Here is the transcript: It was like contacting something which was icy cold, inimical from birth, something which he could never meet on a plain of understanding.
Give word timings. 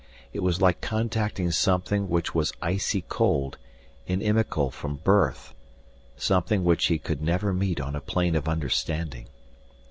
It 0.33 0.39
was 0.39 0.59
like 0.59 0.81
contacting 0.81 1.51
something 1.51 2.09
which 2.09 2.33
was 2.33 2.53
icy 2.59 3.01
cold, 3.03 3.59
inimical 4.07 4.71
from 4.71 4.95
birth, 4.95 5.53
something 6.17 6.63
which 6.63 6.87
he 6.87 6.97
could 6.97 7.21
never 7.21 7.53
meet 7.53 7.79
on 7.79 7.95
a 7.95 8.01
plain 8.01 8.35
of 8.35 8.49
understanding. 8.49 9.27